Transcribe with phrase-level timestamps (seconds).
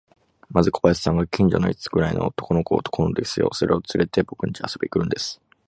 [0.49, 5.39] まず小林さんが、近所の五つくらいの男の子を、男の子ですよ、それをつれて、ぼくんちへ遊びに来るんです。